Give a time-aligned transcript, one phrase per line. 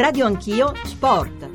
[0.00, 1.50] Radio Anch'io Sport.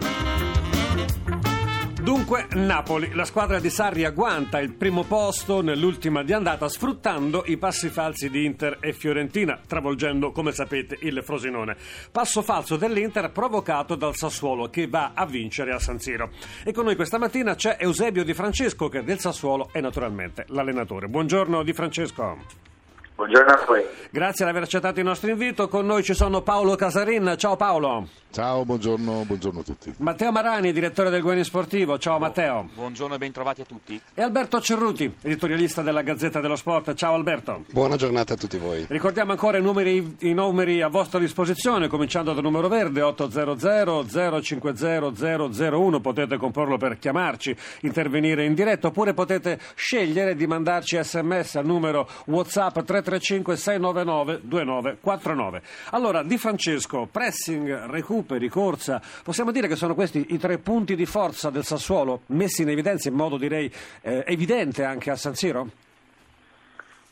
[2.00, 7.58] Dunque Napoli, la squadra di Sarri agguanta il primo posto nell'ultima di andata sfruttando i
[7.58, 11.76] passi falsi di Inter e Fiorentina, travolgendo come sapete il Frosinone.
[12.12, 16.30] Passo falso dell'Inter provocato dal Sassuolo che va a vincere a San Siro.
[16.64, 21.08] E con noi questa mattina c'è Eusebio Di Francesco che del Sassuolo è naturalmente l'allenatore.
[21.08, 22.75] Buongiorno Di Francesco.
[23.16, 23.82] Buongiorno a voi.
[24.10, 25.70] Grazie di aver accettato il nostro invito.
[25.70, 27.36] Con noi ci sono Paolo Casarin.
[27.38, 28.08] Ciao Paolo.
[28.36, 29.94] Ciao, buongiorno, buongiorno a tutti.
[30.00, 31.98] Matteo Marani, direttore del Gueni Sportivo.
[31.98, 32.68] Ciao Matteo.
[32.74, 34.02] Buongiorno e bentrovati a tutti.
[34.14, 36.96] E Alberto Cerruti, editorialista della Gazzetta dello Sport.
[36.96, 37.64] Ciao Alberto.
[37.72, 38.86] Buona giornata a tutti voi.
[38.90, 45.12] Ricordiamo ancora i numeri, i numeri a vostra disposizione, cominciando dal numero verde 800 050
[45.16, 46.02] 001.
[46.02, 52.06] Potete comporlo per chiamarci, intervenire in diretta, oppure potete scegliere di mandarci sms al numero
[52.26, 55.62] WhatsApp 335 699 2949.
[55.92, 61.06] Allora, Di Francesco, pressing, recuperi, corsa, possiamo dire che sono questi i tre punti di
[61.06, 63.72] forza del Sassuolo messi in evidenza in modo direi
[64.02, 65.68] eh, evidente anche a San Siro?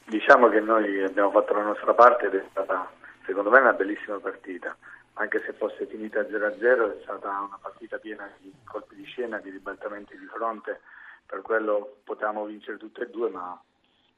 [0.06, 2.90] Diciamo che noi abbiamo fatto la nostra parte ed è stata
[3.26, 4.76] secondo me una bellissima partita,
[5.14, 9.50] anche se fosse finita 0-0 è stata una partita piena di colpi di scena, di
[9.50, 10.82] ribaltamenti di fronte,
[11.26, 13.60] per quello potevamo vincere tutte e due, ma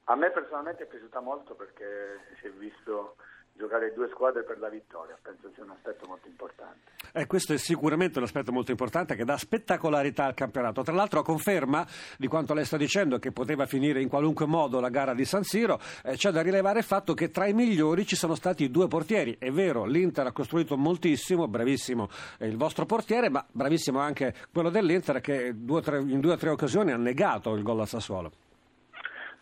[0.06, 3.16] a me personalmente è piaciuta molto perché si è visto
[3.58, 6.92] giocare due squadre per la vittoria, penso sia un aspetto molto importante.
[7.14, 10.84] Eh, questo è sicuramente un aspetto molto importante che dà spettacolarità al campionato.
[10.84, 14.82] Tra l'altro a conferma di quanto lei sta dicendo che poteva finire in qualunque modo
[14.82, 18.06] la gara di San Siro, eh, c'è da rilevare il fatto che tra i migliori
[18.06, 19.38] ci sono stati due portieri.
[19.40, 25.22] È vero, l'Inter ha costruito moltissimo, bravissimo il vostro portiere, ma bravissimo anche quello dell'Inter
[25.22, 28.45] che due, tre, in due o tre occasioni ha negato il gol al Sassuolo.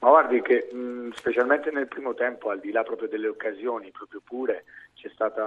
[0.03, 4.19] Ma guardi che mh, specialmente nel primo tempo, al di là proprio delle occasioni, proprio
[4.21, 5.41] pure, c'è stato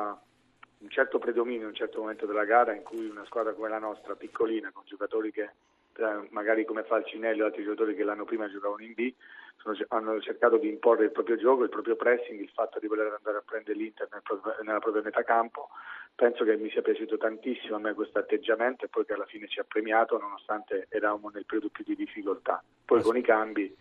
[0.79, 3.79] un certo predominio in un certo momento della gara in cui una squadra come la
[3.79, 8.49] nostra, piccolina, con giocatori che eh, magari come Falcinelli o altri giocatori che l'anno prima
[8.49, 9.13] giocavano in B,
[9.57, 13.13] sono, hanno cercato di imporre il proprio gioco, il proprio pressing, il fatto di voler
[13.13, 15.69] andare a prendere l'Inter nel proprio, nella propria metà campo.
[16.15, 19.49] Penso che mi sia piaciuto tantissimo a me questo atteggiamento e poi che alla fine
[19.49, 22.65] ci ha premiato nonostante eravamo nel periodo più di difficoltà.
[22.87, 23.77] Poi con i cambi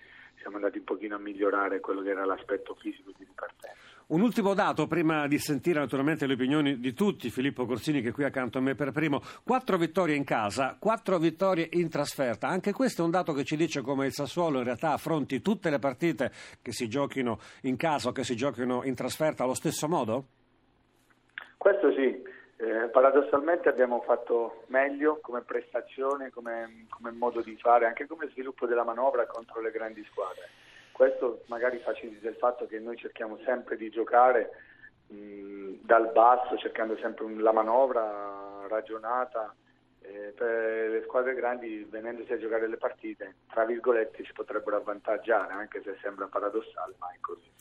[0.45, 3.73] siamo andati un pochino a migliorare quello che era l'aspetto fisico di ripartenza.
[4.07, 8.11] Un ultimo dato prima di sentire naturalmente le opinioni di tutti, Filippo Corsini che è
[8.11, 12.73] qui accanto a me per primo, quattro vittorie in casa, quattro vittorie in trasferta, anche
[12.73, 15.79] questo è un dato che ci dice come il Sassuolo in realtà affronti tutte le
[15.79, 16.31] partite
[16.61, 20.25] che si giochino in casa o che si giochino in trasferta allo stesso modo?
[21.57, 22.21] Questo sì,
[22.57, 28.65] eh, paradossalmente abbiamo fatto meglio come prestazione, come, come, modo di fare, anche come sviluppo
[28.65, 30.49] della manovra contro le grandi squadre.
[30.91, 34.51] Questo magari facilita il fatto che noi cerchiamo sempre di giocare
[35.07, 39.53] mh, dal basso, cercando sempre la manovra ragionata.
[39.99, 45.51] Eh, per le squadre grandi, venendosi a giocare le partite, tra virgolette, ci potrebbero avvantaggiare,
[45.51, 47.51] anche se sembra paradossale, ma è così.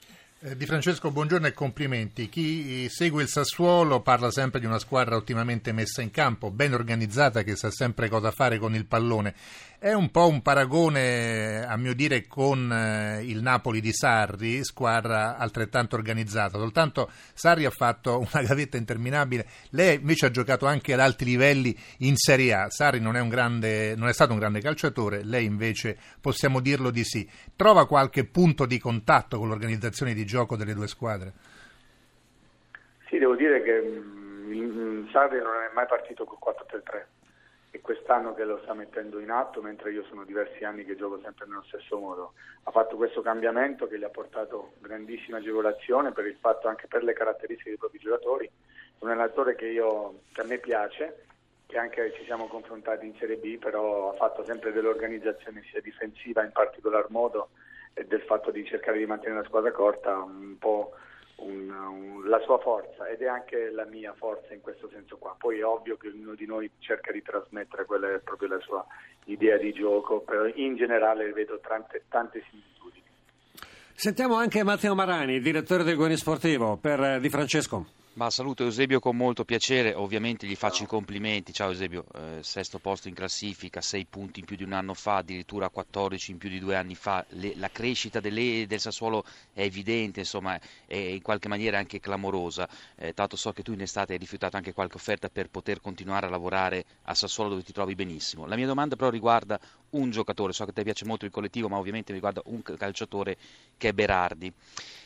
[0.47, 2.28] Eh, di Francesco, buongiorno e complimenti.
[2.28, 7.43] Chi segue il Sassuolo parla sempre di una squadra ottimamente messa in campo, ben organizzata,
[7.43, 9.34] che sa sempre cosa fare con il pallone.
[9.78, 15.38] È un po' un paragone, a mio dire, con eh, il Napoli di Sarri, squadra
[15.38, 16.59] altrettanto organizzata.
[16.59, 19.47] Soltanto Sarri ha fatto una gavetta interminabile.
[19.71, 22.69] Lei invece ha giocato anche ad alti livelli in Serie A.
[22.69, 27.04] Sarri non è, grande, non è stato un grande calciatore, lei invece possiamo dirlo di
[27.04, 27.27] sì.
[27.56, 31.33] Trova qualche punto di contatto con l'organizzazione di gioco delle due squadre?
[33.06, 37.03] Sì, devo dire che mh, Sarri non è mai partito col 4-3-3
[37.71, 41.21] e quest'anno che lo sta mettendo in atto, mentre io sono diversi anni che gioco
[41.21, 42.34] sempre nello stesso modo.
[42.65, 47.03] Ha fatto questo cambiamento che gli ha portato grandissima agevolazione per il fatto anche per
[47.03, 48.51] le caratteristiche dei propri giocatori.
[48.99, 51.25] Un allenatore che, io, che a me piace,
[51.66, 56.45] che anche ci siamo confrontati in Serie B, però ha fatto sempre dell'organizzazione sia difensiva
[56.45, 57.51] in particolar modo
[57.94, 60.93] del fatto di cercare di mantenere la squadra corta un po'
[61.36, 65.34] un, un, la sua forza ed è anche la mia forza in questo senso qua.
[65.39, 68.60] Poi è ovvio che ognuno di noi cerca di trasmettere quella che è proprio la
[68.60, 68.84] sua
[69.24, 73.04] idea di gioco, però in generale vedo tante, tante similitudini.
[73.95, 77.86] Sentiamo anche Matteo Marani, direttore del Guani Sportivo, per eh, Di Francesco.
[78.15, 81.53] Ma saluto Eusebio con molto piacere, ovviamente gli faccio i complimenti.
[81.53, 85.16] Ciao Eusebio, eh, sesto posto in classifica, sei punti in più di un anno fa,
[85.16, 87.25] addirittura 14 in più di due anni fa.
[87.31, 90.57] Le, la crescita delle, del Sassuolo è evidente, insomma,
[90.87, 92.69] è in qualche maniera anche clamorosa.
[92.95, 96.27] Eh, tanto so che tu in estate hai rifiutato anche qualche offerta per poter continuare
[96.27, 98.47] a lavorare a Sassuolo dove ti trovi benissimo.
[98.47, 99.59] La mia domanda però riguarda
[99.91, 103.37] un giocatore, so che te piace molto il collettivo, ma ovviamente riguarda un calciatore
[103.77, 104.53] che è Berardi.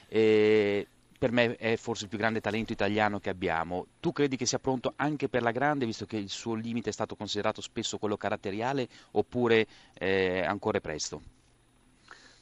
[0.08, 0.86] Eh,
[1.18, 3.86] per me è forse il più grande talento italiano che abbiamo.
[4.00, 6.92] Tu credi che sia pronto anche per la grande, visto che il suo limite è
[6.92, 11.20] stato considerato spesso quello caratteriale, oppure eh, ancora presto?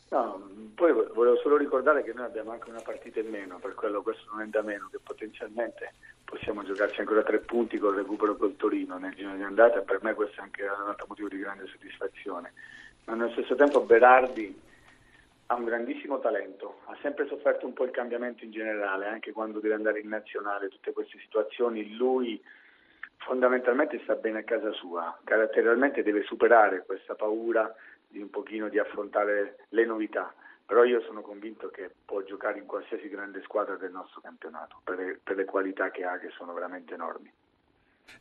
[0.09, 4.03] No, poi volevo solo ricordare che noi abbiamo anche una partita in meno, per quello
[4.03, 8.37] questo non è da meno, che potenzialmente possiamo giocarci ancora tre punti con il recupero
[8.37, 11.39] col Torino nel giro di andata per me questo è anche un altro motivo di
[11.39, 12.53] grande soddisfazione.
[13.05, 14.55] Ma nello stesso tempo Berardi
[15.47, 19.61] ha un grandissimo talento, ha sempre sofferto un po' il cambiamento in generale, anche quando
[19.61, 22.43] deve andare in nazionale, tutte queste situazioni, lui
[23.19, 27.73] fondamentalmente sta bene a casa sua, caratterialmente deve superare questa paura
[28.09, 30.35] di un pochino di affrontare le novità,
[30.65, 34.99] però io sono convinto che può giocare in qualsiasi grande squadra del nostro campionato per
[34.99, 37.33] le, per le qualità che ha che sono veramente enormi.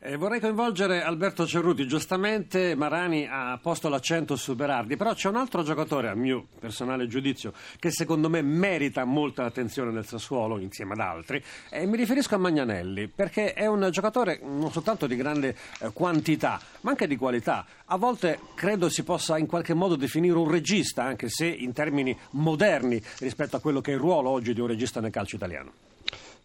[0.08, 5.34] Eh, vorrei coinvolgere Alberto Cerruti, giustamente Marani ha posto l'accento su Berardi, però c'è un
[5.34, 10.92] altro giocatore, a mio personale giudizio, che secondo me merita molta attenzione nel Sassuolo insieme
[10.92, 15.56] ad altri, e mi riferisco a Magnanelli, perché è un giocatore non soltanto di grande
[15.80, 17.66] eh, quantità, ma anche di qualità.
[17.86, 22.16] A volte credo si possa in qualche modo definire un regista, anche se in termini
[22.32, 25.72] moderni rispetto a quello che è il ruolo oggi di un regista nel calcio italiano.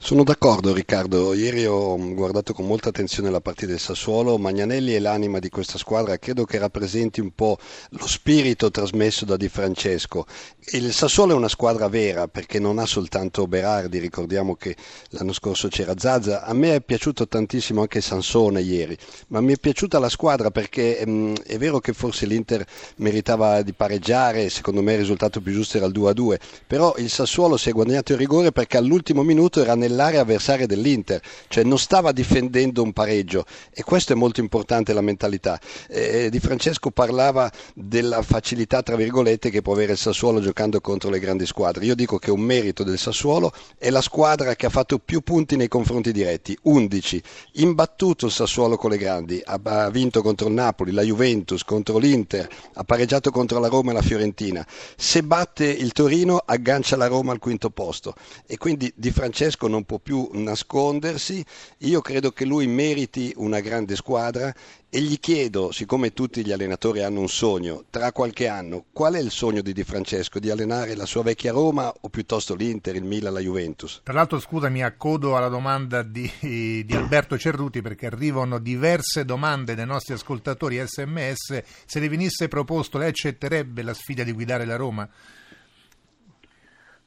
[0.04, 5.00] Sono d'accordo Riccardo, ieri ho guardato con molta attenzione la partita del Sassuolo, Magnanelli è
[5.00, 7.60] l'anima di questa squadra, credo che rappresenti un po'
[7.92, 10.26] lo spirito trasmesso da Di Francesco.
[10.72, 14.76] Il Sassuolo è una squadra vera perché non ha soltanto Berardi, ricordiamo che
[15.10, 18.98] l'anno scorso c'era Zazza, a me è piaciuto tantissimo anche Sansone ieri,
[19.28, 22.66] ma mi è piaciuta la squadra perché mh, mm, è vero che forse l'Inter
[22.98, 27.56] meritava di pareggiare, secondo me il risultato più giusto era il 2-2, però il Sassuolo
[27.56, 31.78] si è guadagnato il rigore perché all'ultimo minuto era nel nell'area avversaria dell'Inter, cioè non
[31.78, 35.60] stava difendendo un pareggio e questo è molto importante la mentalità.
[35.90, 41.10] Eh, di Francesco parlava della facilità tra virgolette che può avere il Sassuolo giocando contro
[41.10, 41.86] le grandi squadre.
[41.86, 45.56] Io dico che un merito del Sassuolo è la squadra che ha fatto più punti
[45.56, 47.22] nei confronti diretti, 11.
[47.54, 52.48] Imbattuto il Sassuolo con le grandi, ha vinto contro il Napoli, la Juventus, contro l'Inter,
[52.74, 54.66] ha pareggiato contro la Roma e la Fiorentina.
[54.96, 58.14] Se batte il Torino aggancia la Roma al quinto posto
[58.48, 61.44] e quindi Di Francesco non non può più nascondersi,
[61.80, 64.54] io credo che lui meriti una grande squadra
[64.94, 69.20] e gli chiedo, siccome tutti gli allenatori hanno un sogno, tra qualche anno, qual è
[69.20, 70.38] il sogno di Di Francesco?
[70.38, 74.02] Di allenare la sua vecchia Roma o piuttosto l'Inter, il Milan, la Juventus?
[74.04, 79.76] Tra l'altro, scusa, mi accodo alla domanda di, di Alberto Cerruti perché arrivano diverse domande
[79.76, 81.64] dai nostri ascoltatori sms.
[81.86, 85.10] Se le venisse proposto, lei accetterebbe la sfida di guidare la Roma?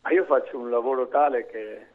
[0.01, 1.87] Ma io faccio un lavoro tale che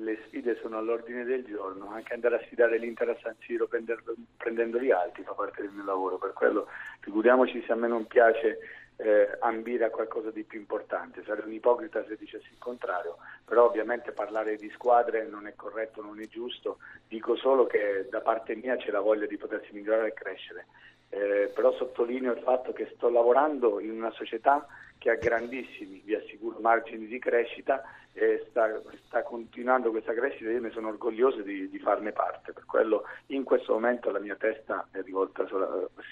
[0.00, 4.14] le sfide sono all'ordine del giorno, anche andare a sfidare l'Inter a San Siro prendendo,
[4.36, 6.66] prendendoli alti fa parte del mio lavoro, per quello
[7.00, 8.58] figuriamoci se a me non piace
[8.96, 13.66] eh, ambire a qualcosa di più importante, sarei un ipocrita se dicessi il contrario, però
[13.66, 18.54] ovviamente parlare di squadre non è corretto, non è giusto, dico solo che da parte
[18.56, 20.66] mia c'è la voglia di potersi migliorare e crescere,
[21.10, 24.66] eh, però sottolineo il fatto che sto lavorando in una società
[24.96, 30.60] che ha grandissimi, vi assicuro, margini di crescita e sta, sta, continuando questa crescita, io
[30.60, 34.88] ne sono orgoglioso di, di, farne parte, per quello in questo momento la mia testa
[34.90, 35.68] è rivolta sola,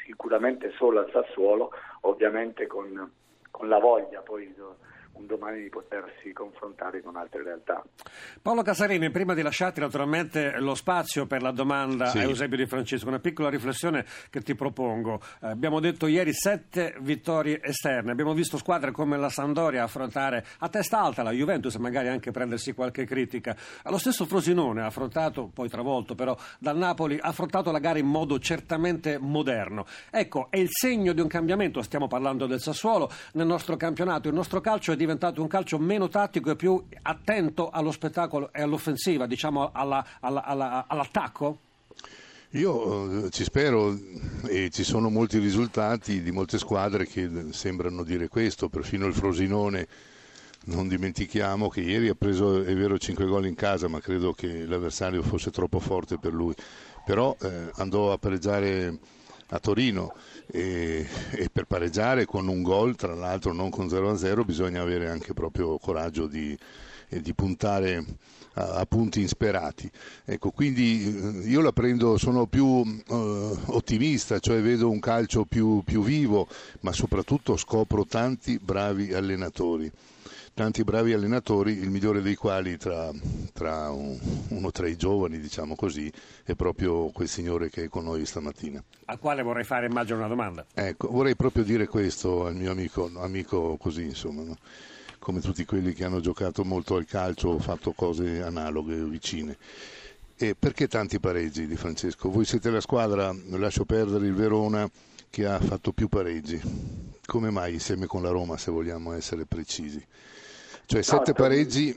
[0.07, 1.71] sicuramente solo al Sassuolo,
[2.03, 3.13] ovviamente con,
[3.51, 4.55] con la voglia poi
[5.19, 7.83] un domani di potersi confrontare con altre realtà.
[8.41, 12.19] Paolo Casarini, prima di lasciarti naturalmente lo spazio per la domanda sì.
[12.19, 15.21] a Eusebio Di Francesco, una piccola riflessione che ti propongo.
[15.43, 20.69] Eh, abbiamo detto ieri sette vittorie esterne, abbiamo visto squadre come la Sandoria affrontare a
[20.69, 23.57] testa alta la Juventus e magari anche prendersi qualche critica.
[23.85, 28.07] Lo stesso Frosinone ha affrontato, poi travolto però dal Napoli, ha affrontato la gara in
[28.07, 29.85] modo certamente moderno.
[30.11, 34.35] Ecco, è il segno di un cambiamento, stiamo parlando del Sassuolo, nel nostro campionato, il
[34.35, 38.61] nostro calcio è diventato diventato un calcio meno tattico e più attento allo spettacolo e
[38.61, 41.61] all'offensiva, diciamo alla, alla, alla, all'attacco?
[42.53, 43.99] Io eh, ci spero
[44.47, 49.87] e ci sono molti risultati di molte squadre che sembrano dire questo, perfino il Frosinone.
[50.65, 54.67] Non dimentichiamo che ieri ha preso, è vero, 5 gol in casa, ma credo che
[54.67, 56.55] l'avversario fosse troppo forte per lui.
[57.07, 58.99] Però eh, andò a pareggiare
[59.51, 60.15] a Torino
[60.47, 65.33] e, e, per pareggiare con un gol, tra l'altro non con 0-0, bisogna avere anche
[65.33, 66.57] proprio coraggio di,
[67.09, 68.05] di puntare
[68.55, 69.91] a, punti insperati.
[70.25, 75.83] Ecco, quindi eh, io la prendo, sono più uh, ottimista, cioè vedo un calcio più,
[75.85, 76.49] più vivo,
[76.81, 79.91] ma soprattutto scopro tanti bravi allenatori
[80.59, 83.13] tanti bravi allenatori, il migliore dei quali tra,
[83.53, 86.13] tra un, uno tra i giovani, diciamo così,
[86.43, 88.83] è proprio quel signore che è con noi stamattina.
[89.05, 90.67] Al quale vorrei fare, immagino, una domanda.
[90.75, 94.43] Ecco, vorrei proprio dire questo al mio amico, amico così, insomma.
[94.43, 94.57] No?
[95.21, 99.57] come tutti quelli che hanno giocato molto al calcio o fatto cose analoghe o vicine.
[100.37, 102.31] E perché tanti pareggi di Francesco?
[102.31, 104.89] Voi siete la squadra, lascio perdere il Verona,
[105.31, 106.61] che ha fatto più pareggi.
[107.27, 110.05] Come mai insieme con la Roma, se vogliamo essere precisi?
[110.89, 111.95] Cioè sette pareggi,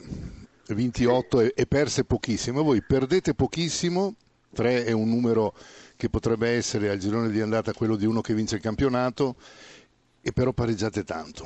[0.75, 2.62] vinti otto e, e perse pochissimo.
[2.62, 4.15] Voi perdete pochissimo,
[4.53, 5.53] tre è un numero
[5.95, 9.36] che potrebbe essere al girone di andata quello di uno che vince il campionato,
[10.21, 11.45] e però pareggiate tanto.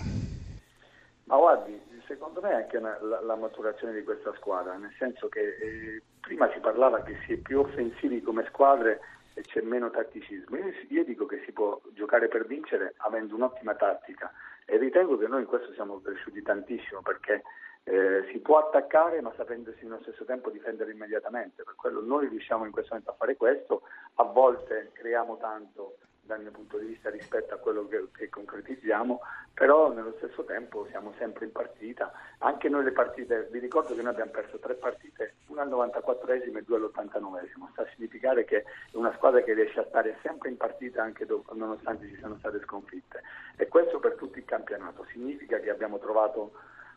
[1.26, 5.30] Ma guardi, secondo me è anche una, la, la, maturazione di questa squadra, nel senso
[5.30, 9.02] che eh, prima si parlava che si è più offensivi come squadre
[9.36, 10.58] e c'è meno tatticismo.
[10.58, 14.34] Io, io, dico che si può giocare per vincere avendo un'ottima tattica
[14.66, 17.44] e ritengo che noi in questo siamo cresciuti tantissimo perché
[17.84, 21.64] eh, si può attaccare ma sapendosi nello stesso tempo difendere immediatamente.
[21.64, 23.84] Per quello noi riusciamo in questo momento a fare questo,
[24.16, 29.22] a volte creiamo tanto dal mio punto di vista rispetto a quello che, che, concretizziamo,
[29.54, 34.02] però nello stesso tempo siamo sempre in partita, anche noi le partite, vi ricordo che
[34.02, 38.64] noi abbiamo perso tre partite, una al 94esimo e due all'89esimo, sta a significare che
[38.64, 42.38] è una squadra che riesce a stare sempre in partita anche dopo, nonostante ci siano
[42.38, 43.22] state sconfitte.
[43.56, 46.54] E questo per tutto il campionato, significa che abbiamo trovato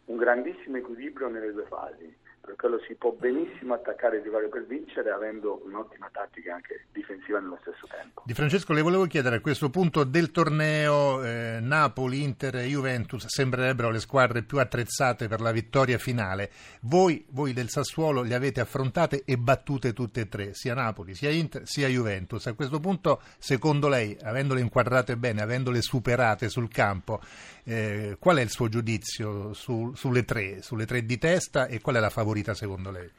[0.06, 4.64] un grandissimo equilibrio nelle due fasi per quello si può benissimo attaccare il rivale per
[4.64, 8.23] vincere avendo un'ottima tattica anche difensiva nello stesso tempo.
[8.25, 13.26] Di Francesco le volevo chiedere a questo punto del torneo eh, Napoli, Inter e Juventus
[13.26, 16.50] sembrerebbero le squadre più attrezzate per la vittoria finale.
[16.83, 21.30] Voi, voi del Sassuolo le avete affrontate e battute tutte e tre, sia Napoli, sia
[21.30, 22.47] Inter, sia Juventus.
[22.47, 27.21] A questo punto, secondo lei, avendole inquadrate bene, avendole superate sul campo,
[27.64, 31.97] eh, qual è il suo giudizio su, sulle tre, sulle tre di testa e qual
[31.97, 32.27] è la favorita?
[32.28, 33.11] Favorita secondo lei?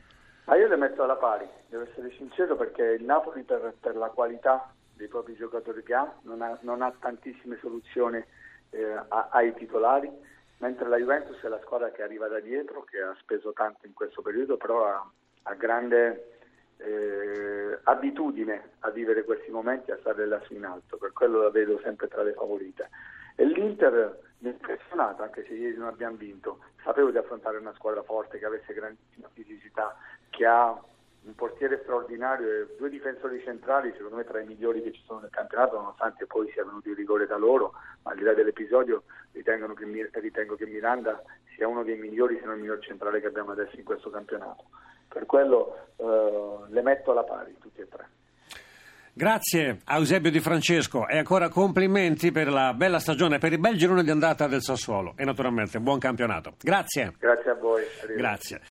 [0.45, 4.09] Ah, io le metto alla pari, devo essere sincero, perché il Napoli per, per la
[4.09, 8.23] qualità dei propri giocatori che ha non ha, non ha tantissime soluzioni
[8.71, 10.09] eh, ai titolari,
[10.57, 13.93] mentre la Juventus è la squadra che arriva da dietro, che ha speso tanto in
[13.93, 15.11] questo periodo, però ha,
[15.43, 16.37] ha grande
[16.77, 21.79] eh, abitudine a vivere questi momenti, a stare lassù in alto, per quello la vedo
[21.83, 22.89] sempre tra le favorite.
[23.35, 27.73] E l'Inter mi ha impressionato, anche se ieri non abbiamo vinto, sapevo di affrontare una
[27.73, 29.97] squadra forte che avesse grandissima fisicità,
[30.29, 30.81] che ha
[31.21, 35.19] un portiere straordinario e due difensori centrali, secondo me tra i migliori che ci sono
[35.19, 39.03] nel campionato, nonostante poi sia venuto il rigore da loro, ma al di là dell'episodio
[39.33, 41.21] ritengo che, ritengo che Miranda
[41.55, 44.63] sia uno dei migliori, se non il miglior centrale che abbiamo adesso in questo campionato.
[45.09, 48.18] Per quello eh, le metto alla pari, tutti e tre.
[49.19, 53.75] Grazie a Eusebio Di Francesco e ancora complimenti per la bella stagione, per il bel
[53.75, 56.53] girone di andata del Sassuolo e naturalmente buon campionato.
[56.61, 57.15] Grazie.
[57.19, 57.83] Grazie a voi.
[58.15, 58.61] Grazie.